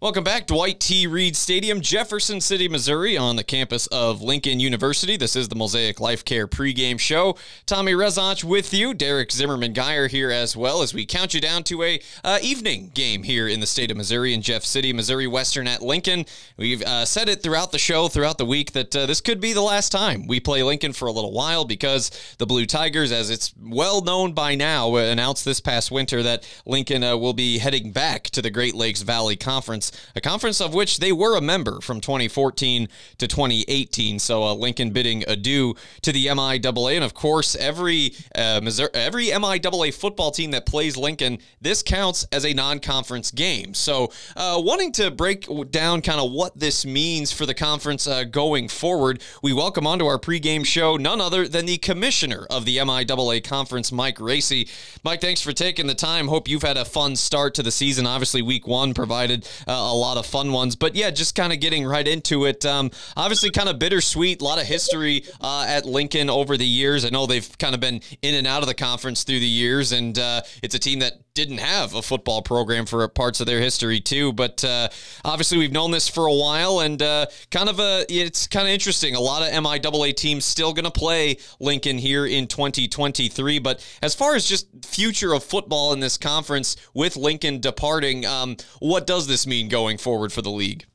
Welcome 0.00 0.22
back, 0.22 0.46
Dwight 0.46 0.78
T. 0.78 1.08
Reed 1.08 1.34
Stadium, 1.34 1.80
Jefferson 1.80 2.40
City, 2.40 2.68
Missouri, 2.68 3.16
on 3.16 3.34
the 3.34 3.42
campus 3.42 3.88
of 3.88 4.22
Lincoln 4.22 4.60
University. 4.60 5.16
This 5.16 5.34
is 5.34 5.48
the 5.48 5.56
Mosaic 5.56 5.98
Life 5.98 6.24
Care 6.24 6.46
pregame 6.46 7.00
show. 7.00 7.36
Tommy 7.66 7.90
Rezach 7.94 8.44
with 8.44 8.72
you, 8.72 8.94
Derek 8.94 9.32
Zimmerman 9.32 9.72
Geyer 9.72 10.06
here 10.06 10.30
as 10.30 10.56
well 10.56 10.82
as 10.82 10.94
we 10.94 11.04
count 11.04 11.34
you 11.34 11.40
down 11.40 11.64
to 11.64 11.82
a 11.82 12.00
uh, 12.22 12.38
evening 12.40 12.92
game 12.94 13.24
here 13.24 13.48
in 13.48 13.58
the 13.58 13.66
state 13.66 13.90
of 13.90 13.96
Missouri 13.96 14.32
in 14.34 14.40
Jeff 14.40 14.62
City, 14.62 14.92
Missouri 14.92 15.26
Western 15.26 15.66
at 15.66 15.82
Lincoln. 15.82 16.26
We've 16.56 16.82
uh, 16.82 17.04
said 17.04 17.28
it 17.28 17.42
throughout 17.42 17.72
the 17.72 17.78
show, 17.80 18.06
throughout 18.06 18.38
the 18.38 18.46
week, 18.46 18.74
that 18.74 18.94
uh, 18.94 19.06
this 19.06 19.20
could 19.20 19.40
be 19.40 19.52
the 19.52 19.62
last 19.62 19.90
time 19.90 20.28
we 20.28 20.38
play 20.38 20.62
Lincoln 20.62 20.92
for 20.92 21.08
a 21.08 21.12
little 21.12 21.32
while 21.32 21.64
because 21.64 22.12
the 22.38 22.46
Blue 22.46 22.66
Tigers, 22.66 23.10
as 23.10 23.30
it's 23.30 23.52
well 23.60 24.00
known 24.00 24.32
by 24.32 24.54
now, 24.54 24.94
announced 24.94 25.44
this 25.44 25.58
past 25.58 25.90
winter 25.90 26.22
that 26.22 26.48
Lincoln 26.64 27.02
uh, 27.02 27.16
will 27.16 27.34
be 27.34 27.58
heading 27.58 27.90
back 27.90 28.30
to 28.30 28.40
the 28.40 28.50
Great 28.50 28.76
Lakes 28.76 29.02
Valley 29.02 29.34
Conference 29.34 29.87
a 30.14 30.20
conference 30.20 30.60
of 30.60 30.74
which 30.74 30.98
they 30.98 31.12
were 31.12 31.36
a 31.36 31.40
member 31.40 31.80
from 31.80 32.00
2014 32.00 32.88
to 33.18 33.28
2018. 33.28 34.18
So 34.18 34.44
uh, 34.44 34.54
Lincoln 34.54 34.90
bidding 34.90 35.24
adieu 35.26 35.74
to 36.02 36.12
the 36.12 36.26
MIAA, 36.26 36.94
and 36.94 37.04
of 37.04 37.14
course 37.14 37.56
every 37.56 38.14
uh, 38.34 38.60
Missouri, 38.62 38.90
every 38.94 39.26
MIAA 39.26 39.94
football 39.94 40.30
team 40.30 40.50
that 40.52 40.66
plays 40.66 40.96
Lincoln, 40.96 41.38
this 41.60 41.82
counts 41.82 42.26
as 42.32 42.44
a 42.44 42.52
non-conference 42.52 43.30
game. 43.30 43.74
So 43.74 44.12
uh, 44.36 44.60
wanting 44.62 44.92
to 44.92 45.10
break 45.10 45.46
down 45.70 46.02
kind 46.02 46.20
of 46.20 46.32
what 46.32 46.58
this 46.58 46.84
means 46.84 47.32
for 47.32 47.46
the 47.46 47.54
conference 47.54 48.06
uh, 48.06 48.24
going 48.24 48.68
forward, 48.68 49.22
we 49.42 49.52
welcome 49.52 49.86
onto 49.86 50.06
our 50.06 50.18
pregame 50.18 50.64
show 50.64 50.96
none 50.96 51.20
other 51.20 51.48
than 51.48 51.66
the 51.66 51.78
commissioner 51.78 52.46
of 52.50 52.64
the 52.64 52.78
MIAA 52.78 53.42
conference, 53.44 53.92
Mike 53.92 54.20
Racy. 54.20 54.68
Mike, 55.04 55.20
thanks 55.20 55.40
for 55.40 55.52
taking 55.52 55.86
the 55.86 55.94
time. 55.94 56.28
Hope 56.28 56.48
you've 56.48 56.62
had 56.62 56.76
a 56.76 56.84
fun 56.84 57.16
start 57.16 57.54
to 57.54 57.62
the 57.62 57.70
season. 57.70 58.06
Obviously, 58.06 58.42
week 58.42 58.66
one 58.66 58.94
provided 58.94 59.48
uh, 59.66 59.77
a 59.78 59.94
lot 59.94 60.16
of 60.16 60.26
fun 60.26 60.52
ones. 60.52 60.76
But 60.76 60.94
yeah, 60.94 61.10
just 61.10 61.34
kind 61.34 61.52
of 61.52 61.60
getting 61.60 61.86
right 61.86 62.06
into 62.06 62.44
it. 62.44 62.64
Um, 62.66 62.90
obviously, 63.16 63.50
kind 63.50 63.68
of 63.68 63.78
bittersweet. 63.78 64.40
A 64.40 64.44
lot 64.44 64.60
of 64.60 64.66
history 64.66 65.24
uh, 65.40 65.66
at 65.68 65.84
Lincoln 65.86 66.30
over 66.30 66.56
the 66.56 66.66
years. 66.66 67.04
I 67.04 67.10
know 67.10 67.26
they've 67.26 67.58
kind 67.58 67.74
of 67.74 67.80
been 67.80 68.00
in 68.22 68.34
and 68.34 68.46
out 68.46 68.62
of 68.62 68.68
the 68.68 68.74
conference 68.74 69.24
through 69.24 69.40
the 69.40 69.46
years, 69.46 69.92
and 69.92 70.18
uh, 70.18 70.42
it's 70.62 70.74
a 70.74 70.78
team 70.78 71.00
that 71.00 71.14
didn't 71.38 71.58
have 71.58 71.94
a 71.94 72.02
football 72.02 72.42
program 72.42 72.84
for 72.84 73.06
parts 73.06 73.38
of 73.38 73.46
their 73.46 73.60
history 73.60 74.00
too. 74.00 74.32
But 74.32 74.64
uh, 74.64 74.88
obviously, 75.24 75.56
we've 75.56 75.70
known 75.70 75.92
this 75.92 76.08
for 76.08 76.26
a 76.26 76.34
while, 76.34 76.80
and 76.80 77.00
uh, 77.00 77.26
kind 77.52 77.68
of 77.68 77.78
a 77.78 78.04
it's 78.08 78.48
kind 78.48 78.66
of 78.66 78.72
interesting. 78.72 79.14
A 79.14 79.20
lot 79.20 79.42
of 79.42 79.48
MIAA 79.48 80.16
teams 80.16 80.44
still 80.44 80.72
going 80.72 80.84
to 80.84 80.90
play 80.90 81.36
Lincoln 81.60 81.96
here 81.96 82.26
in 82.26 82.48
2023. 82.48 83.60
But 83.60 83.86
as 84.02 84.16
far 84.16 84.34
as 84.34 84.46
just 84.46 84.66
future 84.84 85.32
of 85.32 85.44
football 85.44 85.92
in 85.92 86.00
this 86.00 86.18
conference 86.18 86.76
with 86.92 87.16
Lincoln 87.16 87.60
departing, 87.60 88.26
um, 88.26 88.56
what 88.80 89.06
does 89.06 89.28
this 89.28 89.46
mean 89.46 89.68
going 89.68 89.96
forward 89.96 90.32
for 90.32 90.42
the 90.42 90.50
league? 90.50 90.86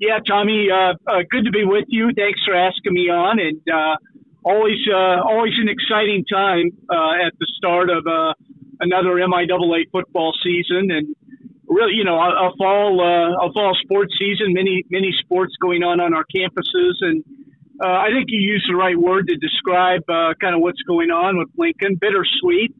Yeah, 0.00 0.20
Tommy, 0.26 0.68
uh, 0.72 0.94
uh, 1.06 1.18
good 1.30 1.44
to 1.44 1.50
be 1.50 1.64
with 1.64 1.84
you. 1.88 2.12
Thanks 2.16 2.40
for 2.46 2.54
asking 2.56 2.94
me 2.94 3.10
on, 3.10 3.38
and 3.38 3.60
uh, 3.70 3.96
always 4.42 4.78
uh, 4.90 5.20
always 5.22 5.52
an 5.60 5.68
exciting 5.68 6.24
time 6.24 6.70
at 7.26 7.34
the 7.38 7.46
start 7.58 7.90
of 7.90 8.06
another 8.82 9.16
MIAA 9.16 9.90
football 9.90 10.32
season, 10.42 10.90
and 10.90 11.16
really, 11.66 11.94
you 11.94 12.04
know, 12.04 12.16
a, 12.18 12.50
a 12.50 12.56
fall 12.58 13.00
a 13.00 13.52
fall 13.52 13.74
sports 13.82 14.12
season. 14.18 14.52
Many 14.52 14.84
many 14.90 15.14
sports 15.20 15.54
going 15.60 15.82
on 15.82 16.00
on 16.00 16.12
our 16.12 16.24
campuses, 16.34 16.94
and 17.00 17.24
I 17.80 18.10
think 18.10 18.26
you 18.28 18.40
used 18.40 18.66
the 18.68 18.76
right 18.76 18.98
word 18.98 19.28
to 19.28 19.36
describe 19.36 20.02
kind 20.06 20.54
of 20.54 20.60
what's 20.60 20.82
going 20.82 21.10
on 21.10 21.38
with 21.38 21.48
Lincoln. 21.56 21.96
Bittersweet 21.96 22.74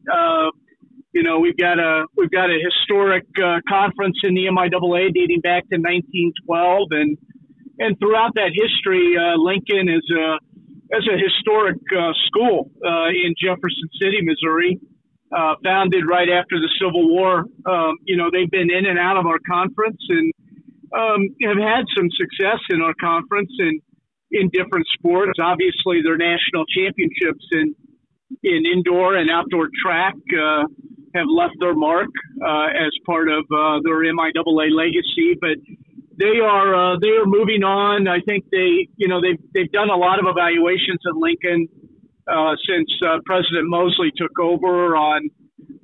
you 1.13 1.21
know, 1.21 1.39
we've 1.39 1.57
got 1.57 1.79
a 1.79 2.05
we've 2.17 2.31
got 2.31 2.49
a 2.49 2.57
historic 2.57 3.25
uh, 3.37 3.61
conference 3.69 4.17
in 4.23 4.33
the 4.33 4.45
MIAA 4.45 5.13
dating 5.13 5.41
back 5.41 5.69
to 5.69 5.77
1912, 5.77 6.87
and 6.91 7.17
and 7.79 7.97
throughout 7.99 8.33
that 8.35 8.51
history, 8.53 9.13
uh, 9.15 9.37
Lincoln 9.37 9.87
is 9.89 10.03
a 10.09 10.41
as 10.93 11.05
a 11.07 11.17
historic 11.17 11.77
uh, 11.95 12.13
school 12.27 12.69
uh, 12.83 13.09
in 13.09 13.33
Jefferson 13.37 13.89
City, 14.01 14.21
Missouri, 14.21 14.79
uh, 15.35 15.55
founded 15.63 16.03
right 16.07 16.29
after 16.29 16.59
the 16.59 16.69
Civil 16.79 17.09
War. 17.09 17.45
Um, 17.65 17.97
you 18.05 18.17
know, 18.17 18.29
they've 18.31 18.49
been 18.49 18.69
in 18.71 18.85
and 18.85 18.99
out 18.99 19.17
of 19.17 19.25
our 19.25 19.39
conference 19.49 20.01
and 20.09 20.33
um, 20.95 21.29
have 21.41 21.57
had 21.57 21.85
some 21.97 22.09
success 22.11 22.59
in 22.69 22.81
our 22.81 22.93
conference 23.01 23.51
and 23.57 23.81
in 24.31 24.49
different 24.49 24.85
sports. 24.93 25.39
Obviously, 25.41 26.01
their 26.03 26.17
national 26.17 26.65
championships 26.65 27.45
in 27.51 27.75
in 28.41 28.63
indoor 28.65 29.15
and 29.15 29.29
outdoor 29.29 29.69
track 29.83 30.15
uh, 30.33 30.63
have 31.13 31.27
left 31.29 31.53
their 31.59 31.75
mark 31.75 32.09
uh, 32.41 32.65
as 32.73 32.91
part 33.05 33.29
of 33.29 33.45
uh, 33.51 33.79
their 33.83 34.01
MIAA 34.01 34.73
legacy, 34.73 35.37
but 35.39 35.57
they 36.17 36.39
are 36.41 36.73
uh, 36.73 36.99
they 36.99 37.09
are 37.09 37.25
moving 37.25 37.63
on. 37.63 38.07
I 38.07 38.19
think 38.21 38.45
they 38.51 38.87
you 38.97 39.07
know 39.07 39.21
they've 39.21 39.39
they've 39.53 39.71
done 39.71 39.89
a 39.89 39.95
lot 39.95 40.19
of 40.19 40.25
evaluations 40.27 40.99
at 41.07 41.15
Lincoln 41.15 41.67
uh, 42.27 42.55
since 42.67 42.89
uh, 43.05 43.19
President 43.25 43.69
Moseley 43.69 44.11
took 44.15 44.39
over 44.39 44.95
on 44.95 45.29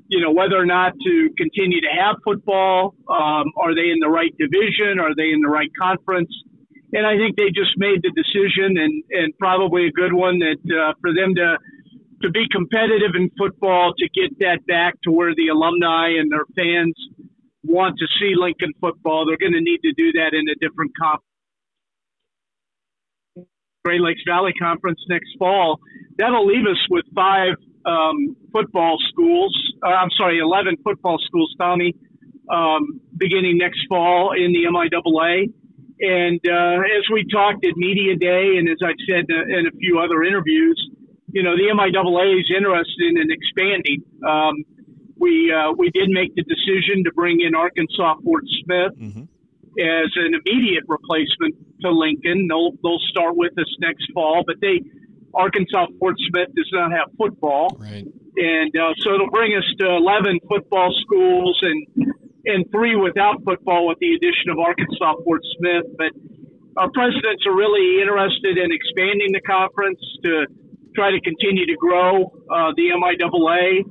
you 0.08 0.22
know 0.22 0.32
whether 0.32 0.58
or 0.58 0.66
not 0.66 0.94
to 1.06 1.30
continue 1.38 1.82
to 1.82 1.92
have 2.00 2.18
football. 2.24 2.96
Um, 3.08 3.52
are 3.58 3.76
they 3.76 3.92
in 3.92 4.00
the 4.00 4.10
right 4.10 4.34
division? 4.38 5.00
Are 5.00 5.16
they 5.16 5.32
in 5.32 5.42
the 5.42 5.50
right 5.50 5.70
conference? 5.80 6.32
And 6.92 7.06
I 7.06 7.18
think 7.18 7.38
they 7.38 7.54
just 7.54 7.78
made 7.78 8.02
the 8.02 8.12
decision, 8.12 8.78
and 8.78 9.04
and 9.12 9.38
probably 9.38 9.86
a 9.88 9.92
good 9.92 10.14
one 10.14 10.40
that 10.40 10.58
uh, 10.66 10.94
for 11.02 11.14
them 11.14 11.36
to 11.36 11.58
to 12.24 12.30
be 12.32 12.48
competitive 12.52 13.16
in 13.16 13.30
football, 13.38 13.94
to 13.98 14.10
get 14.10 14.38
that 14.40 14.66
back 14.68 14.96
to 15.04 15.12
where 15.12 15.34
the 15.36 15.48
alumni 15.48 16.10
and 16.20 16.32
their 16.32 16.44
fans 16.58 16.96
want 17.64 17.98
to 18.00 18.08
see 18.20 18.34
Lincoln 18.36 18.74
football, 18.82 19.26
they're 19.26 19.38
going 19.38 19.54
to 19.54 19.62
need 19.62 19.80
to 19.84 19.94
do 19.94 20.12
that 20.14 20.34
in 20.34 20.44
a 20.50 20.56
different 20.60 20.92
conference. 20.98 21.24
Great 23.86 24.02
Lakes 24.02 24.22
Valley 24.28 24.54
Conference 24.60 25.00
next 25.08 25.30
fall. 25.38 25.80
That'll 26.19 26.46
leave 26.46 26.68
us 26.68 26.78
with 26.90 27.06
five 27.16 27.56
um, 27.85 28.35
football 28.52 28.97
schools. 29.09 29.56
Uh, 29.81 29.88
I'm 29.88 30.12
sorry, 30.18 30.40
11 30.40 30.78
football 30.84 31.18
schools, 31.25 31.56
Tommy, 31.57 31.96
um, 32.52 33.00
beginning 33.16 33.57
next 33.57 33.80
fall 33.88 34.34
in 34.35 34.52
the 34.52 34.68
MIAA. 34.68 35.53
And 36.02 36.40
uh, 36.46 36.84
as 36.84 37.03
we 37.12 37.25
talked 37.31 37.66
at 37.66 37.75
Media 37.78 38.16
Day, 38.16 38.58
and 38.58 38.68
as 38.68 38.78
I've 38.84 39.00
said 39.08 39.25
in 39.29 39.66
a 39.66 39.72
few 39.79 40.00
other 40.00 40.24
interviews, 40.24 40.78
you 41.31 41.41
know, 41.41 41.56
the 41.56 41.72
MIAA 41.72 42.40
is 42.40 42.52
interested 42.56 43.16
in 43.16 43.31
expanding. 43.31 44.03
Um, 44.28 44.63
we 45.18 45.52
uh, 45.52 45.74
we 45.78 45.90
did 45.91 46.09
make 46.09 46.35
the 46.35 46.44
decision 46.44 47.03
to 47.03 47.12
bring 47.12 47.41
in 47.41 47.56
Arkansas 47.56 48.16
Fort 48.24 48.44
Smith 48.63 48.96
mm-hmm. 48.96 49.24
as 49.79 50.09
an 50.16 50.34
immediate 50.40 50.85
replacement 50.88 51.56
to 51.81 51.91
Lincoln. 51.91 52.47
They'll 52.47 52.72
they'll 52.81 53.03
start 53.12 53.35
with 53.35 53.52
us 53.59 53.68
next 53.79 54.08
fall, 54.13 54.44
but 54.47 54.56
they 54.62 54.81
Arkansas 55.34 55.88
Fort 56.00 56.16
Smith 56.29 56.50
does 56.56 56.69
not 56.73 56.91
have 56.91 57.12
football, 57.17 57.78
right. 57.79 58.06
and 58.38 58.72
uh, 58.75 58.94
so 59.00 59.13
it'll 59.13 59.29
bring 59.29 59.56
us 59.56 59.66
to 59.79 59.85
eleven 59.85 60.40
football 60.47 60.94
schools 61.01 61.57
and 61.62 62.13
and 62.45 62.66
three 62.72 62.95
without 62.95 63.44
football 63.44 63.88
with 63.88 64.00
the 64.00 64.13
addition 64.13 64.50
of 64.50 64.59
Arkansas 64.59 65.13
Fort 65.23 65.41
Smith. 65.57 65.85
But 65.97 66.12
our 66.78 66.90
presidents 66.91 67.45
are 67.45 67.56
really 67.56 68.01
interested 68.01 68.57
in 68.57 68.72
expanding 68.72 69.31
the 69.34 69.41
conference 69.41 70.00
to 70.23 70.47
try 70.95 71.12
to 71.12 71.22
continue 71.22 71.66
to 71.66 71.75
grow 71.75 72.31
uh, 72.50 72.72
the 72.75 72.90
MIAA 72.96 73.84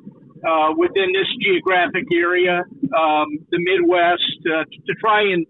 uh, 0.45 0.75
within 0.77 1.13
this 1.13 1.27
geographic 1.43 2.05
area, 2.13 2.63
um, 2.97 3.27
the 3.51 3.59
Midwest, 3.59 4.41
uh, 4.47 4.65
to 4.65 4.95
try 5.01 5.23
and 5.23 5.47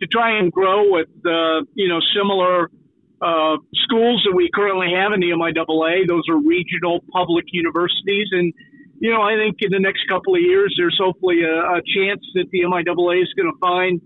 to 0.00 0.06
try 0.06 0.38
and 0.38 0.52
grow 0.52 0.90
with 0.90 1.08
uh, 1.26 1.62
you 1.74 1.88
know 1.88 2.00
similar 2.14 2.70
uh, 3.20 3.56
schools 3.84 4.22
that 4.24 4.34
we 4.34 4.48
currently 4.54 4.94
have 4.94 5.12
in 5.12 5.20
the 5.20 5.30
MIAA. 5.34 6.06
Those 6.06 6.22
are 6.28 6.38
regional 6.38 7.02
public 7.12 7.46
universities, 7.52 8.28
and 8.32 8.52
you 9.00 9.10
know 9.10 9.22
I 9.22 9.36
think 9.36 9.56
in 9.60 9.70
the 9.70 9.80
next 9.80 10.06
couple 10.08 10.34
of 10.34 10.40
years, 10.40 10.74
there's 10.78 10.96
hopefully 11.00 11.42
a, 11.42 11.78
a 11.78 11.82
chance 11.82 12.22
that 12.34 12.46
the 12.50 12.60
MIAA 12.62 13.22
is 13.22 13.32
going 13.34 13.50
to 13.50 13.58
find 13.60 14.00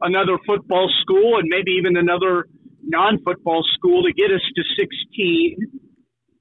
another 0.00 0.38
football 0.46 0.90
school 1.02 1.38
and 1.38 1.48
maybe 1.48 1.72
even 1.72 1.96
another 1.96 2.46
non-football 2.82 3.64
school 3.74 4.02
to 4.04 4.12
get 4.12 4.30
us 4.30 4.42
to 4.54 4.62
16 4.76 5.56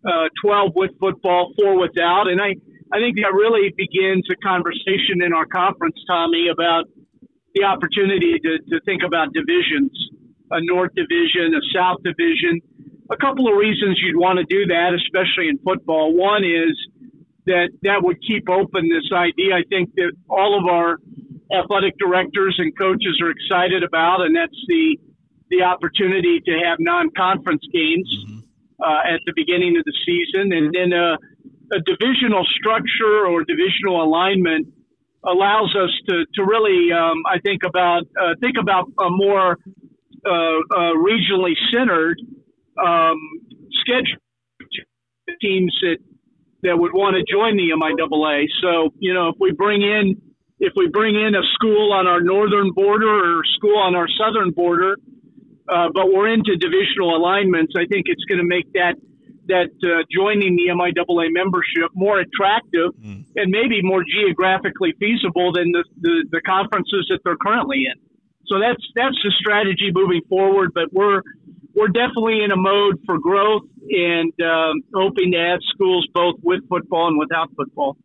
uh, 0.05 0.27
12 0.43 0.71
with 0.75 0.91
football, 0.99 1.53
four 1.55 1.79
without. 1.79 2.27
And 2.27 2.41
I, 2.41 2.55
I 2.91 2.99
think 2.99 3.15
that 3.23 3.31
really 3.33 3.73
begins 3.75 4.27
a 4.31 4.35
conversation 4.43 5.23
in 5.23 5.33
our 5.33 5.45
conference, 5.45 5.95
Tommy, 6.07 6.49
about 6.51 6.85
the 7.55 7.63
opportunity 7.63 8.39
to, 8.39 8.57
to 8.59 8.81
think 8.85 9.01
about 9.05 9.31
divisions, 9.33 9.91
a 10.53 10.61
North 10.61 10.91
Division, 10.95 11.53
a 11.55 11.63
South 11.73 11.99
Division. 12.03 12.61
A 13.11 13.17
couple 13.17 13.47
of 13.51 13.57
reasons 13.57 13.99
you'd 14.01 14.17
want 14.17 14.39
to 14.39 14.45
do 14.45 14.65
that, 14.67 14.93
especially 14.95 15.49
in 15.49 15.57
football. 15.59 16.13
One 16.13 16.43
is 16.43 16.77
that 17.45 17.69
that 17.83 18.01
would 18.01 18.17
keep 18.25 18.49
open 18.49 18.87
this 18.87 19.11
idea. 19.11 19.55
I 19.55 19.63
think 19.67 19.93
that 19.95 20.13
all 20.29 20.57
of 20.57 20.65
our 20.65 20.97
athletic 21.51 21.97
directors 21.97 22.55
and 22.57 22.71
coaches 22.77 23.19
are 23.21 23.29
excited 23.29 23.83
about, 23.83 24.21
and 24.21 24.35
that's 24.35 24.57
the 24.67 24.97
the 25.49 25.61
opportunity 25.61 26.39
to 26.39 26.53
have 26.65 26.77
non-conference 26.79 27.61
games. 27.71 28.09
Mm-hmm 28.25 28.39
uh, 28.83 29.13
at 29.15 29.19
the 29.25 29.33
beginning 29.35 29.77
of 29.77 29.83
the 29.85 29.95
season, 30.05 30.51
and 30.51 30.73
then 30.73 30.91
a, 30.93 31.15
a 31.75 31.79
divisional 31.85 32.43
structure 32.59 33.25
or 33.27 33.43
divisional 33.43 34.03
alignment 34.03 34.67
allows 35.25 35.73
us 35.75 35.91
to, 36.09 36.25
to 36.35 36.43
really, 36.43 36.91
um, 36.91 37.23
I 37.25 37.39
think 37.39 37.63
about 37.63 38.03
uh, 38.19 38.35
think 38.41 38.55
about 38.59 38.91
a 38.99 39.09
more 39.09 39.57
uh, 40.25 40.31
uh, 40.31 40.93
regionally 40.95 41.53
centered 41.71 42.19
um, 42.83 43.17
schedule 43.81 44.19
teams 45.41 45.73
that 45.81 45.97
that 46.63 46.77
would 46.77 46.93
want 46.93 47.15
to 47.15 47.23
join 47.29 47.57
the 47.57 47.71
MIAA. 47.75 48.45
So 48.61 48.93
you 48.99 49.13
know, 49.13 49.29
if 49.29 49.35
we 49.39 49.51
bring 49.51 49.81
in 49.81 50.21
if 50.59 50.73
we 50.75 50.87
bring 50.87 51.15
in 51.15 51.35
a 51.35 51.43
school 51.53 51.91
on 51.91 52.07
our 52.07 52.21
northern 52.21 52.71
border 52.71 53.09
or 53.09 53.41
a 53.41 53.47
school 53.55 53.77
on 53.77 53.95
our 53.95 54.07
southern 54.07 54.51
border, 54.51 54.95
uh, 55.67 55.89
but 55.93 56.07
we're 56.07 56.31
into 56.31 56.55
divisional 56.55 57.15
alignments, 57.15 57.73
I 57.75 57.85
think 57.85 58.05
it's 58.07 58.23
going 58.25 58.39
to 58.39 58.47
make 58.47 58.71
that 58.73 58.95
that 59.47 59.75
uh, 59.83 60.03
joining 60.11 60.55
the 60.55 60.71
MIAA 60.71 61.27
membership 61.31 61.91
more 61.93 62.19
attractive 62.19 62.95
mm. 62.95 63.25
and 63.35 63.51
maybe 63.51 63.81
more 63.81 64.03
geographically 64.03 64.93
feasible 64.99 65.51
than 65.51 65.71
the, 65.71 65.83
the, 65.99 66.25
the, 66.31 66.41
conferences 66.47 67.07
that 67.09 67.19
they're 67.25 67.35
currently 67.35 67.83
in. 67.83 67.99
So 68.47 68.59
that's 68.59 68.83
that's 68.95 69.17
the 69.23 69.31
strategy 69.39 69.91
moving 69.93 70.21
forward. 70.29 70.71
But 70.73 70.91
we're 70.91 71.21
we're 71.73 71.87
definitely 71.87 72.43
in 72.43 72.51
a 72.51 72.57
mode 72.57 72.99
for 73.05 73.17
growth 73.19 73.63
and 73.89 74.31
um, 74.41 74.81
hoping 74.93 75.31
to 75.31 75.37
add 75.37 75.59
schools 75.73 76.07
both 76.13 76.35
with 76.43 76.67
football 76.69 77.07
and 77.07 77.17
without 77.17 77.49
football. 77.55 77.97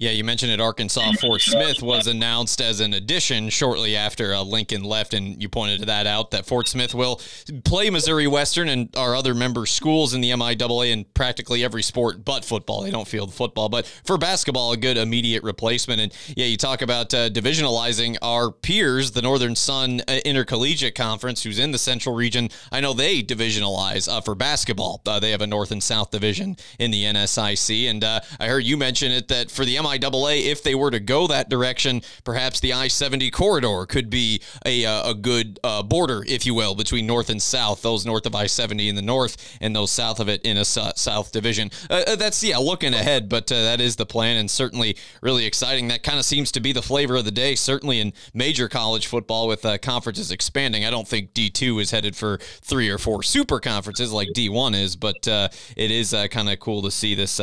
Yeah, 0.00 0.12
you 0.12 0.24
mentioned 0.24 0.50
it. 0.50 0.62
Arkansas 0.62 1.12
Fort 1.20 1.42
Smith 1.42 1.82
was 1.82 2.06
announced 2.06 2.62
as 2.62 2.80
an 2.80 2.94
addition 2.94 3.50
shortly 3.50 3.96
after 3.96 4.32
uh, 4.34 4.40
Lincoln 4.42 4.82
left, 4.82 5.12
and 5.12 5.42
you 5.42 5.50
pointed 5.50 5.80
to 5.80 5.86
that 5.86 6.06
out 6.06 6.30
that 6.30 6.46
Fort 6.46 6.68
Smith 6.68 6.94
will 6.94 7.20
play 7.66 7.90
Missouri 7.90 8.26
Western 8.26 8.70
and 8.70 8.96
our 8.96 9.14
other 9.14 9.34
member 9.34 9.66
schools 9.66 10.14
in 10.14 10.22
the 10.22 10.30
MIAA 10.30 10.90
in 10.90 11.04
practically 11.12 11.62
every 11.62 11.82
sport 11.82 12.24
but 12.24 12.46
football. 12.46 12.80
They 12.80 12.90
don't 12.90 13.06
field 13.06 13.34
football, 13.34 13.68
but 13.68 13.86
for 13.86 14.16
basketball, 14.16 14.72
a 14.72 14.78
good 14.78 14.96
immediate 14.96 15.42
replacement. 15.42 16.00
And 16.00 16.14
yeah, 16.34 16.46
you 16.46 16.56
talk 16.56 16.80
about 16.80 17.12
uh, 17.12 17.28
divisionalizing 17.28 18.16
our 18.22 18.50
peers, 18.50 19.10
the 19.10 19.20
Northern 19.20 19.54
Sun 19.54 20.00
uh, 20.08 20.20
Intercollegiate 20.24 20.94
Conference, 20.94 21.42
who's 21.42 21.58
in 21.58 21.72
the 21.72 21.78
Central 21.78 22.14
region. 22.14 22.48
I 22.72 22.80
know 22.80 22.94
they 22.94 23.22
divisionalize 23.22 24.10
uh, 24.10 24.22
for 24.22 24.34
basketball. 24.34 25.02
Uh, 25.04 25.20
they 25.20 25.32
have 25.32 25.42
a 25.42 25.46
North 25.46 25.72
and 25.72 25.82
South 25.82 26.10
division 26.10 26.56
in 26.78 26.90
the 26.90 27.04
NSIC, 27.04 27.90
and 27.90 28.02
uh, 28.02 28.20
I 28.40 28.46
heard 28.46 28.64
you 28.64 28.78
mention 28.78 29.12
it 29.12 29.28
that 29.28 29.50
for 29.50 29.66
the 29.66 29.76
MIAA 29.76 29.89
MIAA, 29.98 30.46
if 30.46 30.62
they 30.62 30.74
were 30.74 30.90
to 30.90 31.00
go 31.00 31.26
that 31.26 31.48
direction, 31.48 32.02
perhaps 32.24 32.60
the 32.60 32.72
I 32.72 32.88
70 32.88 33.30
corridor 33.30 33.86
could 33.86 34.10
be 34.10 34.40
a, 34.64 34.84
uh, 34.84 35.10
a 35.10 35.14
good 35.14 35.58
uh, 35.64 35.82
border, 35.82 36.24
if 36.26 36.46
you 36.46 36.54
will, 36.54 36.74
between 36.74 37.06
north 37.06 37.30
and 37.30 37.40
south, 37.40 37.82
those 37.82 38.06
north 38.06 38.26
of 38.26 38.34
I 38.34 38.46
70 38.46 38.88
in 38.88 38.94
the 38.94 39.02
north 39.02 39.58
and 39.60 39.74
those 39.74 39.90
south 39.90 40.20
of 40.20 40.28
it 40.28 40.42
in 40.42 40.56
a 40.56 40.64
south 40.64 41.32
division. 41.32 41.70
Uh, 41.88 42.02
uh, 42.06 42.16
that's, 42.16 42.42
yeah, 42.42 42.58
looking 42.58 42.94
ahead, 42.94 43.28
but 43.28 43.50
uh, 43.50 43.62
that 43.62 43.80
is 43.80 43.96
the 43.96 44.06
plan 44.06 44.36
and 44.36 44.50
certainly 44.50 44.96
really 45.22 45.46
exciting. 45.46 45.88
That 45.88 46.02
kind 46.02 46.18
of 46.18 46.24
seems 46.24 46.52
to 46.52 46.60
be 46.60 46.72
the 46.72 46.82
flavor 46.82 47.16
of 47.16 47.24
the 47.24 47.30
day, 47.30 47.54
certainly 47.54 48.00
in 48.00 48.12
major 48.34 48.68
college 48.68 49.06
football 49.06 49.48
with 49.48 49.64
uh, 49.64 49.78
conferences 49.78 50.30
expanding. 50.30 50.84
I 50.84 50.90
don't 50.90 51.08
think 51.08 51.32
D2 51.32 51.82
is 51.82 51.90
headed 51.90 52.16
for 52.16 52.38
three 52.38 52.88
or 52.88 52.98
four 52.98 53.22
super 53.22 53.60
conferences 53.60 54.12
like 54.12 54.28
D1 54.34 54.74
is, 54.80 54.96
but 54.96 55.26
it 55.26 55.90
is 55.90 56.14
kind 56.30 56.50
of 56.50 56.58
cool 56.60 56.82
to 56.82 56.90
see 56.90 57.14
this 57.14 57.40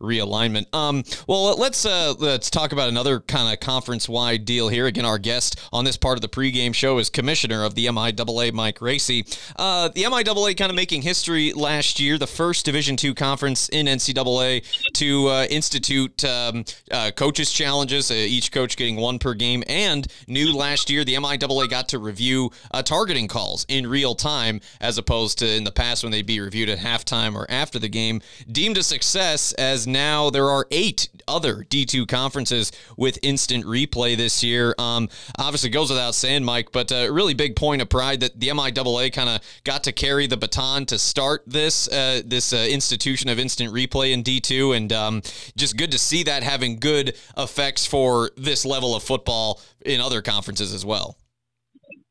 realignment. 0.00 0.72
Um, 0.74 1.04
well, 1.26 1.56
let's 1.56 1.86
uh, 1.90 2.14
let's 2.18 2.48
talk 2.50 2.72
about 2.72 2.88
another 2.88 3.20
kind 3.20 3.52
of 3.52 3.58
conference 3.60 4.08
wide 4.08 4.44
deal 4.44 4.68
here. 4.68 4.86
Again, 4.86 5.04
our 5.04 5.18
guest 5.18 5.60
on 5.72 5.84
this 5.84 5.96
part 5.96 6.16
of 6.16 6.22
the 6.22 6.28
pregame 6.28 6.72
show 6.72 6.98
is 6.98 7.10
Commissioner 7.10 7.64
of 7.64 7.74
the 7.74 7.86
MIAA, 7.86 8.52
Mike 8.52 8.80
Racy. 8.80 9.26
Uh, 9.56 9.88
the 9.88 10.04
MIAA 10.04 10.56
kind 10.56 10.70
of 10.70 10.76
making 10.76 11.02
history 11.02 11.52
last 11.52 11.98
year, 11.98 12.16
the 12.16 12.26
first 12.26 12.64
Division 12.64 12.96
two 12.96 13.14
conference 13.14 13.68
in 13.68 13.86
NCAA 13.86 14.64
to 14.94 15.28
uh, 15.28 15.46
institute 15.50 16.24
um, 16.24 16.64
uh, 16.92 17.10
coaches 17.10 17.50
challenges, 17.50 18.10
uh, 18.10 18.14
each 18.14 18.52
coach 18.52 18.76
getting 18.76 18.96
one 18.96 19.18
per 19.18 19.34
game, 19.34 19.64
and 19.66 20.06
new 20.28 20.54
last 20.54 20.90
year 20.90 21.04
the 21.04 21.14
MIAA 21.14 21.68
got 21.68 21.88
to 21.88 21.98
review 21.98 22.50
uh, 22.70 22.82
targeting 22.82 23.26
calls 23.26 23.66
in 23.68 23.86
real 23.86 24.14
time 24.14 24.60
as 24.80 24.96
opposed 24.96 25.38
to 25.40 25.48
in 25.48 25.64
the 25.64 25.72
past 25.72 26.04
when 26.04 26.12
they'd 26.12 26.26
be 26.26 26.40
reviewed 26.40 26.68
at 26.68 26.78
halftime 26.78 27.34
or 27.34 27.50
after 27.50 27.78
the 27.80 27.88
game. 27.88 28.22
Deemed 28.50 28.78
a 28.78 28.82
success 28.84 29.52
as 29.54 29.88
now 29.88 30.30
there 30.30 30.48
are 30.48 30.66
eight 30.70 31.08
other 31.26 31.66
D 31.68 31.79
D2 31.86 32.08
conferences 32.08 32.72
with 32.96 33.18
instant 33.22 33.64
replay 33.64 34.16
this 34.16 34.42
year. 34.42 34.74
Um, 34.78 35.08
obviously, 35.38 35.70
goes 35.70 35.90
without 35.90 36.14
saying, 36.14 36.44
Mike, 36.44 36.72
but 36.72 36.90
a 36.92 37.10
really 37.10 37.34
big 37.34 37.56
point 37.56 37.82
of 37.82 37.88
pride 37.88 38.20
that 38.20 38.38
the 38.38 38.48
MIAA 38.48 39.12
kind 39.12 39.28
of 39.28 39.40
got 39.64 39.84
to 39.84 39.92
carry 39.92 40.26
the 40.26 40.36
baton 40.36 40.86
to 40.86 40.98
start 40.98 41.42
this 41.46 41.88
uh, 41.88 42.22
this 42.24 42.52
uh, 42.52 42.66
institution 42.70 43.28
of 43.28 43.38
instant 43.38 43.72
replay 43.72 44.12
in 44.12 44.22
D2, 44.22 44.76
and 44.76 44.92
um, 44.92 45.22
just 45.56 45.76
good 45.76 45.92
to 45.92 45.98
see 45.98 46.22
that 46.24 46.42
having 46.42 46.78
good 46.78 47.16
effects 47.36 47.86
for 47.86 48.30
this 48.36 48.64
level 48.64 48.94
of 48.94 49.02
football 49.02 49.60
in 49.84 50.00
other 50.00 50.22
conferences 50.22 50.72
as 50.74 50.84
well. 50.84 51.16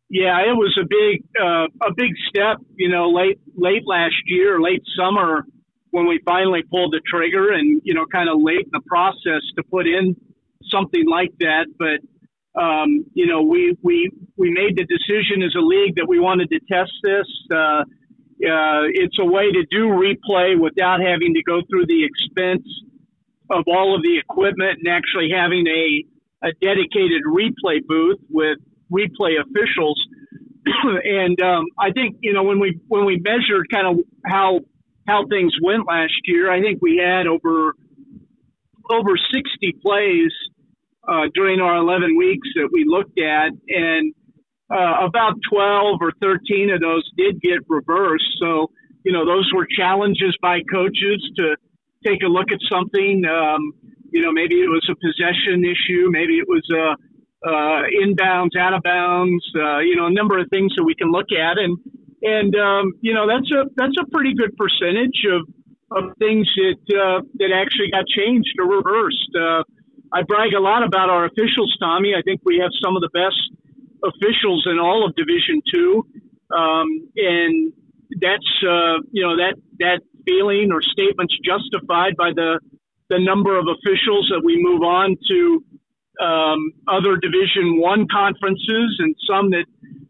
Yeah, 0.09 0.39
it 0.39 0.55
was 0.55 0.75
a 0.81 0.85
big 0.89 1.23
uh, 1.39 1.87
a 1.87 1.93
big 1.95 2.11
step. 2.27 2.57
You 2.75 2.89
know, 2.89 3.09
late 3.09 3.39
late 3.55 3.83
last 3.85 4.15
year, 4.25 4.59
late 4.59 4.81
summer 4.97 5.45
when 5.91 6.07
we 6.07 6.19
finally 6.25 6.63
pulled 6.69 6.93
the 6.93 7.01
trigger 7.05 7.51
and, 7.51 7.81
you 7.83 7.93
know, 7.93 8.05
kind 8.11 8.29
of 8.29 8.41
late 8.41 8.65
in 8.65 8.71
the 8.71 8.81
process 8.87 9.41
to 9.55 9.63
put 9.63 9.87
in 9.87 10.15
something 10.69 11.07
like 11.07 11.31
that. 11.39 11.65
But, 11.77 12.61
um, 12.61 13.05
you 13.13 13.25
know, 13.27 13.41
we, 13.41 13.75
we, 13.81 14.11
we 14.37 14.51
made 14.51 14.77
the 14.77 14.85
decision 14.85 15.41
as 15.43 15.55
a 15.55 15.61
league 15.61 15.95
that 15.95 16.07
we 16.07 16.19
wanted 16.19 16.49
to 16.49 16.59
test 16.71 16.91
this. 17.03 17.27
Uh, 17.51 17.83
uh, 18.39 18.87
it's 18.93 19.17
a 19.19 19.25
way 19.25 19.51
to 19.51 19.65
do 19.69 19.87
replay 19.87 20.59
without 20.59 21.01
having 21.01 21.33
to 21.33 21.43
go 21.43 21.61
through 21.69 21.85
the 21.87 22.05
expense 22.05 22.67
of 23.49 23.63
all 23.67 23.95
of 23.95 24.01
the 24.03 24.17
equipment 24.17 24.79
and 24.79 24.87
actually 24.87 25.29
having 25.35 25.65
a, 25.67 26.47
a 26.47 26.51
dedicated 26.61 27.23
replay 27.27 27.85
booth 27.85 28.19
with 28.29 28.57
replay 28.91 29.35
officials. 29.41 29.99
and 31.03 31.41
um, 31.41 31.65
I 31.77 31.91
think 31.91 32.17
you 32.21 32.33
know 32.33 32.43
when 32.43 32.59
we 32.59 32.79
when 32.87 33.05
we 33.05 33.17
measured 33.17 33.67
kind 33.71 33.87
of 33.87 34.05
how 34.25 34.61
how 35.09 35.25
things 35.27 35.53
went 35.61 35.87
last 35.87 36.13
year. 36.25 36.51
I 36.51 36.61
think 36.61 36.79
we 36.81 37.01
had 37.03 37.25
over 37.25 37.73
over 38.89 39.13
60 39.17 39.75
plays 39.81 40.31
uh, 41.07 41.25
during 41.33 41.59
our 41.59 41.75
11 41.77 42.17
weeks 42.17 42.47
that 42.55 42.69
we 42.71 42.85
looked 42.87 43.19
at, 43.19 43.51
and 43.67 44.13
uh, 44.71 45.05
about 45.05 45.33
12 45.51 45.97
or 46.01 46.11
13 46.21 46.71
of 46.71 46.81
those 46.81 47.03
did 47.17 47.41
get 47.41 47.59
reversed. 47.67 48.29
So, 48.39 48.71
you 49.03 49.11
know, 49.11 49.25
those 49.25 49.49
were 49.53 49.67
challenges 49.77 50.35
by 50.41 50.59
coaches 50.71 51.21
to 51.37 51.55
take 52.05 52.21
a 52.23 52.27
look 52.27 52.51
at 52.51 52.59
something. 52.71 53.23
Um, 53.25 53.73
you 54.11 54.21
know, 54.21 54.31
maybe 54.31 54.55
it 54.55 54.69
was 54.69 54.87
a 54.89 54.95
possession 54.95 55.63
issue, 55.65 56.09
maybe 56.09 56.37
it 56.37 56.47
was 56.47 56.65
a 56.73 56.95
uh, 57.45 57.83
inbounds, 58.03 58.57
out 58.59 58.73
of 58.73 58.83
bounds, 58.83 59.43
uh, 59.55 59.79
you 59.79 59.95
know, 59.95 60.07
a 60.07 60.11
number 60.11 60.37
of 60.37 60.47
things 60.49 60.73
that 60.75 60.83
we 60.83 60.93
can 60.95 61.11
look 61.11 61.27
at. 61.31 61.57
And 61.57 61.77
and 62.21 62.55
um, 62.55 62.93
you 63.01 63.13
know 63.13 63.27
that's 63.27 63.49
a 63.51 63.69
that's 63.75 63.95
a 63.99 64.09
pretty 64.11 64.33
good 64.35 64.55
percentage 64.57 65.25
of 65.31 65.47
of 65.91 66.15
things 66.19 66.47
that 66.55 66.81
uh, 66.95 67.21
that 67.35 67.51
actually 67.53 67.91
got 67.91 68.05
changed 68.07 68.53
or 68.59 68.67
reversed. 68.67 69.31
Uh, 69.35 69.63
I 70.11 70.23
brag 70.23 70.53
a 70.53 70.59
lot 70.59 70.83
about 70.83 71.09
our 71.09 71.25
officials, 71.25 71.75
Tommy. 71.79 72.13
I 72.17 72.21
think 72.21 72.41
we 72.43 72.59
have 72.61 72.71
some 72.83 72.95
of 72.95 73.01
the 73.01 73.09
best 73.13 73.39
officials 74.03 74.67
in 74.69 74.79
all 74.79 75.05
of 75.05 75.15
Division 75.15 75.61
Two, 75.73 76.05
um, 76.55 76.87
and 77.15 77.73
that's 78.21 78.51
uh, 78.63 78.99
you 79.11 79.23
know 79.23 79.37
that 79.37 79.55
that 79.79 80.01
feeling 80.25 80.71
or 80.71 80.81
statements 80.81 81.35
justified 81.43 82.15
by 82.17 82.31
the 82.35 82.59
the 83.09 83.19
number 83.19 83.57
of 83.57 83.65
officials 83.65 84.29
that 84.29 84.41
we 84.43 84.61
move 84.61 84.81
on 84.81 85.17
to 85.27 85.63
um, 86.23 86.71
other 86.87 87.17
Division 87.17 87.79
One 87.79 88.07
conferences 88.11 88.97
and 88.99 89.15
some 89.27 89.51
that 89.51 89.65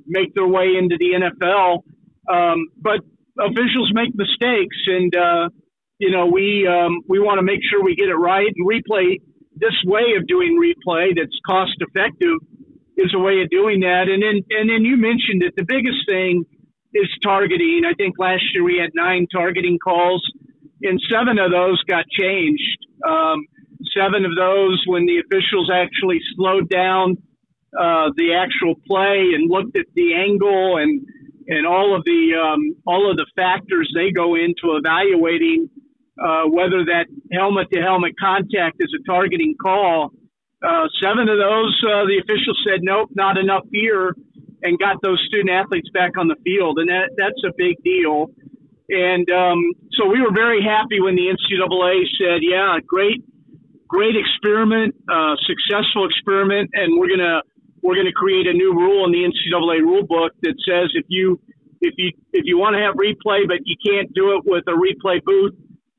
make 0.07 0.33
their 0.33 0.47
way 0.47 0.75
into 0.77 0.97
the 0.97 1.13
NFL. 1.15 1.83
Um, 2.29 2.67
but 2.77 3.00
officials 3.39 3.91
make 3.93 4.13
mistakes, 4.15 4.77
and 4.88 5.15
uh, 5.15 5.50
you 5.98 6.12
know 6.12 6.27
we 6.27 6.67
um, 6.67 7.01
we 7.07 7.19
want 7.19 7.39
to 7.39 7.43
make 7.43 7.62
sure 7.69 7.83
we 7.83 7.95
get 7.95 8.09
it 8.09 8.15
right. 8.15 8.48
And 8.48 8.67
replay 8.67 9.17
this 9.55 9.75
way 9.86 10.15
of 10.17 10.27
doing 10.27 10.59
replay 10.59 11.15
that's 11.15 11.38
cost 11.45 11.75
effective 11.79 12.38
is 12.98 13.13
a 13.15 13.19
way 13.19 13.41
of 13.41 13.50
doing 13.50 13.81
that. 13.81 14.07
And 14.09 14.21
then 14.21 14.43
and 14.50 14.69
then 14.69 14.86
you 14.86 14.98
mentioned 14.98 15.43
it. 15.43 15.53
The 15.55 15.65
biggest 15.65 16.05
thing 16.07 16.45
is 16.93 17.07
targeting. 17.24 17.81
I 17.86 17.93
think 17.93 18.15
last 18.17 18.43
year 18.53 18.63
we 18.63 18.77
had 18.79 18.91
nine 18.93 19.27
targeting 19.31 19.79
calls, 19.79 20.24
and 20.81 21.00
seven 21.12 21.39
of 21.39 21.51
those 21.51 21.81
got 21.83 22.05
changed. 22.09 22.77
Um, 23.07 23.45
seven 23.95 24.25
of 24.25 24.31
those 24.36 24.83
when 24.88 25.05
the 25.05 25.19
officials 25.19 25.71
actually 25.74 26.19
slowed 26.36 26.69
down 26.69 27.17
uh, 27.77 28.09
the 28.15 28.33
actual 28.33 28.75
play 28.88 29.31
and 29.33 29.50
looked 29.50 29.77
at 29.77 29.86
the 29.95 30.13
angle 30.15 30.77
and 30.77 31.05
and 31.50 31.65
all 31.65 31.96
of 31.96 32.03
the 32.06 32.34
um, 32.38 32.75
all 32.86 33.10
of 33.10 33.18
the 33.18 33.25
factors 33.36 33.91
they 33.96 34.12
go 34.12 34.36
into 34.36 34.77
evaluating 34.77 35.70
uh, 36.22 36.44
whether 36.46 36.86
that 36.86 37.08
helmet 37.34 37.68
to 37.74 37.82
helmet 37.82 38.13
contact 38.20 38.77
is 38.79 38.94
a 38.94 39.03
targeting 39.10 39.56
call. 39.62 40.12
Uh, 40.62 40.86
seven 41.01 41.29
of 41.29 41.38
those, 41.39 41.74
uh, 41.88 42.03
the 42.06 42.20
officials 42.22 42.60
said 42.68 42.79
nope, 42.84 43.10
not 43.15 43.38
enough 43.38 43.63
here, 43.72 44.13
and 44.62 44.77
got 44.77 45.01
those 45.01 45.20
student 45.27 45.50
athletes 45.50 45.89
back 45.94 46.18
on 46.18 46.27
the 46.27 46.36
field, 46.44 46.77
and 46.77 46.89
that 46.89 47.10
that's 47.18 47.41
a 47.44 47.51
big 47.58 47.75
deal. 47.84 48.27
And 48.89 49.29
um, 49.29 49.72
so 49.94 50.06
we 50.08 50.22
were 50.22 50.34
very 50.34 50.62
happy 50.62 51.00
when 51.00 51.15
the 51.15 51.29
NCAA 51.29 52.10
said, 52.18 52.41
yeah, 52.41 52.77
great, 52.86 53.24
great 53.88 54.15
experiment, 54.18 54.96
uh, 55.08 55.36
successful 55.46 56.06
experiment, 56.06 56.70
and 56.74 57.00
we're 57.00 57.10
gonna 57.10 57.41
we're 57.81 57.95
gonna 57.95 58.12
create 58.12 58.48
a 58.48 58.53
new 58.53 58.74
rule 58.74 59.05
in 59.05 59.12
the 59.12 59.24
NCAA 59.24 59.81
rule 59.81 60.05
book 60.05 60.33
that 60.43 60.55
says 60.67 60.91
if 60.93 61.05
you 61.07 61.39
if 61.81 61.93
you 61.98 62.12
if 62.33 62.43
you 62.45 62.57
want 62.57 62.75
to 62.75 62.81
have 62.81 62.95
replay 62.95 63.48
but 63.48 63.59
you 63.65 63.75
can't 63.86 64.13
do 64.13 64.36
it 64.38 64.43
with 64.45 64.63
a 64.67 64.75
replay 64.75 65.24
booth, 65.24 65.53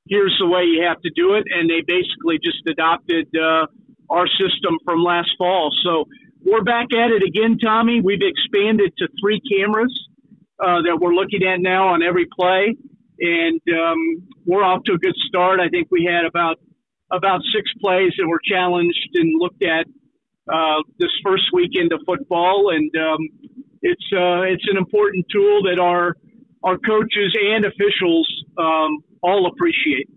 here's 0.09 0.37
the 0.39 0.47
way 0.47 0.65
you 0.65 0.83
have 0.87 1.01
to 1.03 1.11
do 1.15 1.35
it. 1.35 1.45
And 1.51 1.71
they 1.71 1.81
basically 1.87 2.39
just 2.43 2.61
adopted 2.69 3.29
uh, 3.35 3.67
our 4.11 4.27
system 4.27 4.79
from 4.85 5.03
last 5.03 5.31
fall. 5.39 5.71
So 5.83 6.05
we're 6.45 6.65
back 6.65 6.89
at 6.93 7.11
it 7.11 7.23
again, 7.23 7.59
Tommy. 7.59 8.01
We've 8.03 8.21
expanded 8.21 8.93
to 8.99 9.09
three 9.23 9.41
cameras 9.41 9.93
uh, 10.59 10.83
that 10.83 10.99
we're 11.01 11.15
looking 11.15 11.43
at 11.45 11.61
now 11.61 11.89
on 11.89 12.03
every 12.03 12.27
play, 12.39 12.77
and 13.21 13.61
um, 13.73 14.29
we're 14.45 14.65
off 14.65 14.83
to 14.85 14.93
a 14.95 14.99
good 14.99 15.17
start. 15.29 15.61
I 15.61 15.69
think 15.69 15.89
we 15.91 16.05
had 16.05 16.25
about 16.27 16.59
about 17.13 17.41
six 17.55 17.71
plays 17.81 18.13
that 18.19 18.27
were 18.27 18.41
challenged 18.45 19.11
and 19.15 19.41
looked 19.41 19.65
at 19.65 19.87
uh, 20.53 20.83
this 20.99 21.11
first 21.25 21.45
weekend 21.53 21.93
of 21.93 22.01
football, 22.07 22.71
and 22.75 22.91
um, 22.97 23.29
it's 23.83 24.05
uh, 24.13 24.43
it's 24.43 24.67
an 24.71 24.77
important 24.77 25.27
tool 25.33 25.63
that 25.65 25.79
our 25.81 26.17
our 26.63 26.79
coaches 26.79 27.37
and 27.41 27.65
officials 27.65 28.29
um, 28.59 28.99
all 29.23 29.47
appreciate. 29.47 30.09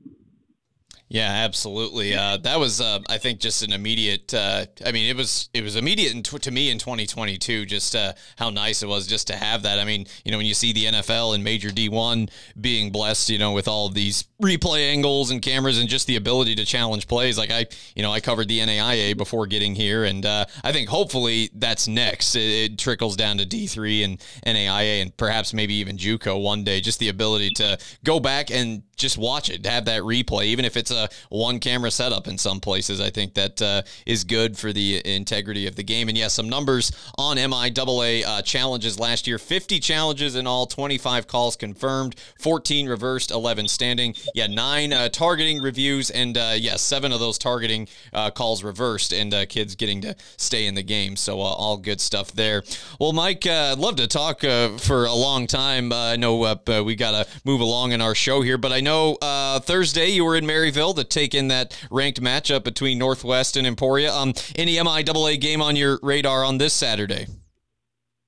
Yeah, 1.13 1.29
absolutely. 1.29 2.15
Uh, 2.15 2.37
that 2.37 2.59
was, 2.59 2.81
uh, 2.81 2.97
I 3.07 3.19
think, 3.19 3.39
just 3.39 3.61
an 3.61 3.71
immediate. 3.71 4.33
Uh, 4.33 4.65
I 4.83 4.91
mean, 4.91 5.07
it 5.07 5.15
was 5.15 5.47
it 5.53 5.61
was 5.63 5.75
immediate 5.75 6.23
to 6.23 6.51
me 6.51 6.71
in 6.71 6.79
2022. 6.79 7.67
Just 7.67 7.95
uh, 7.95 8.13
how 8.35 8.49
nice 8.49 8.81
it 8.81 8.87
was 8.87 9.05
just 9.05 9.27
to 9.27 9.35
have 9.35 9.61
that. 9.61 9.77
I 9.77 9.85
mean, 9.85 10.07
you 10.25 10.31
know, 10.31 10.37
when 10.37 10.47
you 10.47 10.55
see 10.55 10.73
the 10.73 10.85
NFL 10.85 11.35
and 11.35 11.43
Major 11.43 11.69
D1 11.69 12.31
being 12.59 12.91
blessed, 12.91 13.29
you 13.29 13.37
know, 13.37 13.51
with 13.51 13.67
all 13.67 13.89
these 13.89 14.23
replay 14.43 14.91
angles 14.91 15.31
and 15.31 15.41
cameras 15.41 15.79
and 15.79 15.89
just 15.89 16.07
the 16.07 16.15
ability 16.15 16.55
to 16.55 16.65
challenge 16.65 17.07
plays. 17.07 17.37
Like 17.37 17.51
I, 17.51 17.65
you 17.95 18.03
know, 18.03 18.11
I 18.11 18.19
covered 18.19 18.47
the 18.47 18.59
NAIA 18.59 19.17
before 19.17 19.47
getting 19.47 19.75
here, 19.75 20.03
and 20.03 20.25
uh, 20.25 20.45
I 20.63 20.71
think 20.71 20.89
hopefully 20.89 21.49
that's 21.55 21.87
next. 21.87 22.35
It, 22.35 22.71
it, 22.71 22.77
trickles 22.77 23.15
down 23.15 23.37
to 23.37 23.45
D3 23.45 24.03
and 24.03 24.19
NAIA, 24.45 25.01
and 25.01 25.15
perhaps 25.15 25.53
maybe 25.53 25.75
even 25.75 25.97
JUCO 25.97 26.41
one 26.41 26.63
day. 26.63 26.81
Just 26.81 26.99
the 26.99 27.09
ability 27.09 27.51
to 27.51 27.77
go 28.03 28.19
back 28.19 28.51
and 28.51 28.83
just 28.95 29.17
watch 29.17 29.49
it, 29.49 29.65
have 29.65 29.85
that 29.85 30.01
replay, 30.03 30.45
even 30.45 30.65
if 30.65 30.77
it's 30.77 30.91
a 30.91 31.09
one 31.29 31.59
camera 31.59 31.91
setup 31.91 32.27
in 32.27 32.37
some 32.37 32.59
places. 32.59 33.01
I 33.01 33.09
think 33.09 33.33
that 33.35 33.61
uh, 33.61 33.81
is 34.05 34.23
good 34.23 34.57
for 34.57 34.71
the 34.71 35.01
integrity 35.05 35.67
of 35.67 35.75
the 35.75 35.83
game. 35.83 36.09
And 36.09 36.17
yes, 36.17 36.23
yeah, 36.23 36.27
some 36.29 36.49
numbers 36.49 36.91
on 37.17 37.37
MIAA 37.37 38.23
uh, 38.25 38.41
challenges 38.41 38.99
last 38.99 39.27
year 39.27 39.37
50 39.37 39.79
challenges 39.79 40.35
in 40.35 40.47
all, 40.47 40.65
25 40.65 41.27
calls 41.27 41.55
confirmed, 41.55 42.15
14 42.39 42.87
reversed, 42.87 43.31
11 43.31 43.67
standing. 43.67 44.15
Yeah, 44.33 44.47
nine 44.47 44.93
uh, 44.93 45.09
targeting 45.09 45.61
reviews, 45.61 46.09
and 46.09 46.37
uh, 46.37 46.53
yeah, 46.55 46.75
seven 46.75 47.11
of 47.11 47.19
those 47.19 47.37
targeting 47.37 47.87
uh, 48.11 48.31
calls 48.31 48.63
reversed, 48.63 49.13
and 49.13 49.33
uh, 49.33 49.45
kids 49.45 49.75
getting 49.75 50.01
to 50.01 50.15
stay 50.37 50.65
in 50.65 50.75
the 50.75 50.83
game. 50.83 51.15
So 51.15 51.39
all 51.39 51.77
good 51.77 52.01
stuff 52.01 52.31
there. 52.31 52.63
Well, 52.99 53.13
Mike, 53.13 53.45
I'd 53.45 53.77
love 53.77 53.95
to 53.97 54.07
talk 54.07 54.41
for 54.41 55.05
a 55.05 55.13
long 55.13 55.47
time. 55.47 55.93
I 55.93 56.15
know 56.15 56.57
we 56.83 56.95
got 56.95 57.11
to 57.11 57.31
move 57.45 57.61
along 57.61 57.91
in 57.91 58.01
our 58.01 58.15
show 58.15 58.41
here, 58.41 58.57
but 58.57 58.71
I 58.71 58.79
know 58.79 59.17
uh, 59.21 59.59
Thursday 59.59 60.09
you 60.09 60.25
were 60.25 60.35
in 60.35 60.45
Maryville 60.45 60.95
to 60.95 61.03
take 61.03 61.33
in 61.33 61.47
that 61.49 61.77
ranked 61.91 62.21
matchup 62.21 62.63
between 62.63 62.97
Northwest 62.97 63.55
and 63.57 63.67
Emporia. 63.67 64.13
Um, 64.13 64.33
any 64.55 64.75
MIAA 64.75 65.39
game 65.39 65.61
on 65.61 65.75
your 65.75 65.99
radar 66.01 66.43
on 66.43 66.57
this 66.57 66.73
Saturday? 66.73 67.27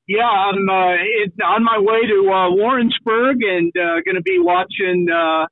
Yeah, 0.08 0.28
I'm 0.28 0.70
uh, 0.70 0.94
it, 0.94 1.34
on 1.44 1.64
my 1.64 1.80
way 1.80 2.02
to 2.06 2.32
uh, 2.32 2.52
Warrensburg 2.52 3.38
and 3.42 3.74
uh, 3.76 4.02
going 4.06 4.16
to 4.16 4.22
be 4.22 4.38
watching 4.40 5.08
uh, 5.10 5.48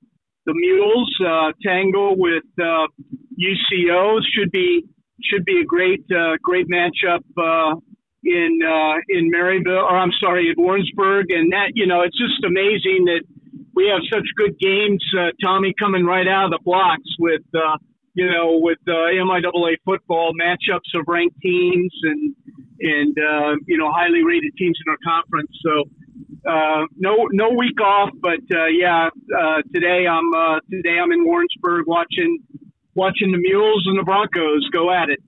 the 0.46 0.54
Mules 0.54 1.16
uh, 1.26 1.52
tangle 1.64 2.16
with 2.18 2.44
uh, 2.60 2.88
UCO. 3.40 4.20
Should 4.36 4.52
be 4.52 4.84
should 5.24 5.46
be 5.46 5.62
a 5.62 5.66
great 5.66 6.04
uh, 6.12 6.38
great 6.42 6.68
matchup 6.70 7.24
uh, 7.38 7.76
in 8.24 8.60
uh, 8.64 8.96
in 9.10 9.32
Maryville, 9.32 9.84
or 9.84 9.98
I'm 9.98 10.12
sorry, 10.20 10.50
at 10.50 10.58
Warrensburg, 10.58 11.28
and 11.30 11.52
that 11.52 11.72
you 11.76 11.88
know 11.88 12.02
it's 12.02 12.18
just 12.18 12.44
amazing 12.44 13.06
that 13.06 13.22
we 13.76 13.90
have 13.90 14.02
such 14.12 14.28
good 14.38 14.58
games, 14.60 15.04
uh, 15.18 15.30
Tommy, 15.42 15.74
coming 15.78 16.06
right 16.06 16.28
out 16.28 16.46
of 16.46 16.52
the 16.52 16.60
blocks 16.64 17.10
with, 17.20 17.42
uh, 17.56 17.78
you 18.14 18.30
know, 18.30 18.60
with 18.62 18.78
uh, 18.88 19.10
MIAA 19.10 19.78
football 19.84 20.32
matchups 20.40 20.94
of 20.94 21.06
ranked 21.08 21.40
teams 21.42 21.92
and 22.04 22.36
and 22.80 23.16
uh, 23.18 23.56
you 23.66 23.78
know 23.78 23.90
highly 23.92 24.24
rated 24.24 24.52
teams 24.58 24.78
in 24.86 24.92
our 24.92 24.98
conference. 25.06 25.50
So 25.64 25.86
uh, 26.48 26.86
no 26.98 27.28
no 27.32 27.50
week 27.52 27.80
off, 27.82 28.10
but 28.20 28.40
uh, 28.54 28.66
yeah, 28.66 29.10
uh, 29.38 29.62
today 29.74 30.06
I'm 30.08 30.34
uh, 30.34 30.60
today 30.70 31.00
I'm 31.02 31.12
in 31.12 31.24
Warrensburg 31.26 31.88
watching 31.88 32.40
watching 32.96 33.32
the 33.32 33.38
Mules 33.38 33.84
and 33.88 33.98
the 33.98 34.04
Broncos 34.04 34.68
go 34.72 34.92
at 34.92 35.10
it. 35.10 35.20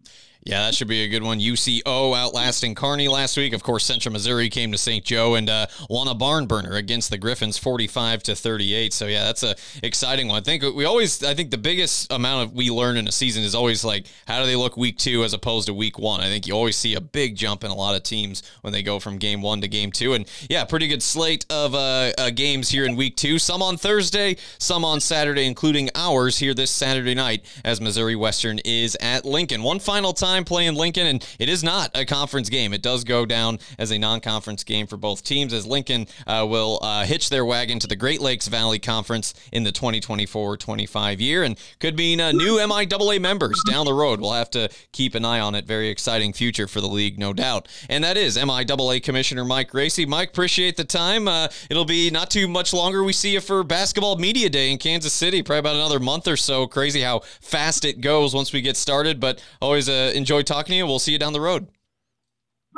Yeah, 0.47 0.67
that 0.67 0.75
should 0.75 0.87
be 0.87 1.01
a 1.01 1.07
good 1.07 1.23
one. 1.23 1.39
UCO 1.39 2.15
outlasting 2.15 2.75
Kearney 2.75 3.07
last 3.07 3.35
week. 3.35 3.51
Of 3.51 3.63
course, 3.63 3.83
Central 3.83 4.13
Missouri 4.13 4.47
came 4.47 4.71
to 4.73 4.77
St. 4.77 5.03
Joe 5.03 5.33
and 5.33 5.49
uh, 5.49 5.65
won 5.89 6.07
a 6.07 6.13
barn 6.13 6.45
burner 6.45 6.75
against 6.75 7.09
the 7.09 7.17
Griffons, 7.17 7.57
forty-five 7.57 8.21
to 8.21 8.35
thirty-eight. 8.35 8.93
So 8.93 9.07
yeah, 9.07 9.23
that's 9.23 9.41
a 9.41 9.55
exciting 9.81 10.27
one. 10.27 10.39
I 10.39 10.43
think 10.43 10.61
we 10.75 10.85
always, 10.85 11.23
I 11.23 11.33
think 11.33 11.49
the 11.49 11.57
biggest 11.57 12.13
amount 12.13 12.43
of 12.43 12.53
we 12.55 12.69
learn 12.69 12.95
in 12.97 13.07
a 13.07 13.11
season 13.11 13.41
is 13.41 13.55
always 13.55 13.83
like 13.83 14.05
how 14.27 14.39
do 14.39 14.45
they 14.45 14.55
look 14.55 14.77
week 14.77 14.99
two 14.99 15.23
as 15.23 15.33
opposed 15.33 15.65
to 15.65 15.73
week 15.73 15.97
one. 15.97 16.21
I 16.21 16.25
think 16.25 16.45
you 16.45 16.53
always 16.53 16.77
see 16.77 16.93
a 16.93 17.01
big 17.01 17.35
jump 17.35 17.63
in 17.63 17.71
a 17.71 17.75
lot 17.75 17.95
of 17.95 18.03
teams 18.03 18.43
when 18.61 18.71
they 18.71 18.83
go 18.83 18.99
from 18.99 19.17
game 19.17 19.41
one 19.41 19.61
to 19.61 19.67
game 19.67 19.91
two. 19.91 20.13
And 20.13 20.29
yeah, 20.47 20.63
pretty 20.65 20.87
good 20.87 21.01
slate 21.01 21.43
of 21.49 21.73
uh, 21.73 22.11
uh, 22.19 22.29
games 22.29 22.69
here 22.69 22.85
in 22.85 22.95
week 22.95 23.17
two. 23.17 23.39
Some 23.39 23.63
on 23.63 23.77
Thursday, 23.77 24.37
some 24.59 24.85
on 24.85 24.99
Saturday, 24.99 25.47
including 25.47 25.89
ours 25.95 26.37
here 26.37 26.53
this 26.53 26.69
Saturday 26.69 27.15
night 27.15 27.43
as 27.63 27.81
Missouri 27.81 28.15
Western 28.15 28.59
is 28.59 28.95
at 29.01 29.25
Lincoln. 29.25 29.63
One 29.63 29.79
final 29.79 30.13
time 30.13 30.34
time 30.35 30.45
playing 30.45 30.75
Lincoln, 30.75 31.07
and 31.07 31.27
it 31.39 31.49
is 31.49 31.63
not 31.63 31.91
a 31.95 32.05
conference 32.05 32.49
game. 32.49 32.73
It 32.73 32.81
does 32.81 33.03
go 33.03 33.25
down 33.25 33.59
as 33.79 33.91
a 33.91 33.97
non 33.97 34.19
conference 34.19 34.63
game 34.63 34.85
for 34.85 34.97
both 34.97 35.23
teams, 35.23 35.53
as 35.53 35.65
Lincoln 35.65 36.07
uh, 36.27 36.45
will 36.47 36.79
uh, 36.81 37.05
hitch 37.05 37.29
their 37.29 37.45
wagon 37.45 37.79
to 37.79 37.87
the 37.87 37.95
Great 37.95 38.19
Lakes 38.21 38.47
Valley 38.47 38.79
Conference 38.79 39.33
in 39.51 39.63
the 39.63 39.71
2024 39.71 40.57
25 40.57 41.21
year, 41.21 41.43
and 41.43 41.57
could 41.79 41.95
mean 41.95 42.19
uh, 42.19 42.31
new 42.31 42.57
MIAA 42.57 43.21
members 43.21 43.61
down 43.69 43.85
the 43.85 43.93
road. 43.93 44.19
We'll 44.19 44.33
have 44.33 44.49
to 44.51 44.69
keep 44.91 45.15
an 45.15 45.23
eye 45.23 45.39
on 45.39 45.55
it. 45.55 45.65
Very 45.65 45.89
exciting 45.89 46.33
future 46.33 46.67
for 46.67 46.81
the 46.81 46.87
league, 46.87 47.17
no 47.17 47.31
doubt. 47.31 47.67
And 47.89 48.03
that 48.03 48.17
is 48.17 48.37
MIAA 48.37 49.01
Commissioner 49.01 49.45
Mike 49.45 49.73
Racy. 49.73 50.05
Mike, 50.05 50.29
appreciate 50.29 50.75
the 50.75 50.83
time. 50.83 51.27
Uh, 51.27 51.47
it'll 51.69 51.85
be 51.85 52.09
not 52.11 52.29
too 52.29 52.47
much 52.47 52.73
longer. 52.73 53.03
We 53.03 53.13
see 53.13 53.33
you 53.33 53.41
for 53.41 53.63
Basketball 53.63 54.17
Media 54.17 54.49
Day 54.49 54.71
in 54.71 54.77
Kansas 54.77 55.13
City, 55.13 55.41
probably 55.41 55.59
about 55.59 55.75
another 55.75 55.99
month 55.99 56.27
or 56.27 56.37
so. 56.37 56.67
Crazy 56.67 57.01
how 57.01 57.19
fast 57.39 57.85
it 57.85 58.01
goes 58.01 58.33
once 58.35 58.51
we 58.51 58.61
get 58.61 58.75
started, 58.75 59.19
but 59.19 59.41
always 59.61 59.87
uh, 59.87 60.11
enjoy 60.13 60.24
talking 60.25 60.73
to 60.73 60.77
you. 60.77 60.85
We'll 60.85 60.99
see 60.99 61.11
you 61.11 61.19
down 61.19 61.33
the 61.33 61.41
road. 61.41 61.67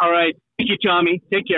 All 0.01 0.11
right. 0.11 0.35
Thank 0.57 0.69
you, 0.69 0.77
Tommy. 0.83 1.21
Take 1.31 1.47
care. 1.47 1.55